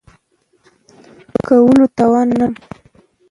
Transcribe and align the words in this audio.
کولو 1.47 1.85
توان 1.97 2.25
نه 2.29 2.35
لرم. 2.39 2.53